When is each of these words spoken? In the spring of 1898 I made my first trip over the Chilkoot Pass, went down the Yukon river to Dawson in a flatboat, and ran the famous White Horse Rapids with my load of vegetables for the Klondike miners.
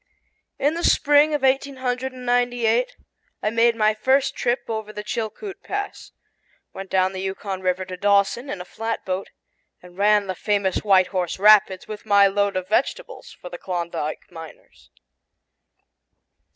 In 0.57 0.73
the 0.73 0.83
spring 0.83 1.31
of 1.35 1.43
1898 1.43 2.97
I 3.43 3.49
made 3.51 3.75
my 3.75 3.93
first 3.93 4.35
trip 4.35 4.61
over 4.67 4.91
the 4.91 5.03
Chilkoot 5.03 5.61
Pass, 5.61 6.11
went 6.73 6.89
down 6.89 7.13
the 7.13 7.21
Yukon 7.21 7.61
river 7.61 7.85
to 7.85 7.95
Dawson 7.95 8.49
in 8.49 8.59
a 8.61 8.65
flatboat, 8.65 9.29
and 9.79 9.99
ran 9.99 10.25
the 10.25 10.33
famous 10.33 10.77
White 10.79 11.09
Horse 11.09 11.37
Rapids 11.37 11.87
with 11.87 12.07
my 12.07 12.25
load 12.25 12.55
of 12.57 12.67
vegetables 12.67 13.37
for 13.39 13.51
the 13.51 13.59
Klondike 13.59 14.31
miners. 14.31 14.89